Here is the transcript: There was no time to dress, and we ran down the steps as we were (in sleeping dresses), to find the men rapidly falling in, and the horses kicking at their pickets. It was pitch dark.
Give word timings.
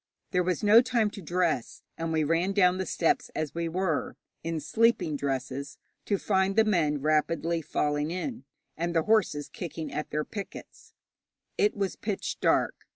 There 0.31 0.41
was 0.41 0.63
no 0.63 0.81
time 0.81 1.11
to 1.11 1.21
dress, 1.21 1.83
and 1.95 2.11
we 2.11 2.23
ran 2.23 2.53
down 2.53 2.79
the 2.79 2.87
steps 2.87 3.29
as 3.35 3.53
we 3.53 3.69
were 3.69 4.17
(in 4.43 4.59
sleeping 4.59 5.15
dresses), 5.15 5.77
to 6.05 6.17
find 6.17 6.55
the 6.55 6.63
men 6.63 7.01
rapidly 7.01 7.61
falling 7.61 8.09
in, 8.09 8.43
and 8.75 8.95
the 8.95 9.03
horses 9.03 9.47
kicking 9.47 9.93
at 9.93 10.09
their 10.09 10.25
pickets. 10.25 10.95
It 11.55 11.77
was 11.77 11.95
pitch 11.97 12.39
dark. 12.39 12.73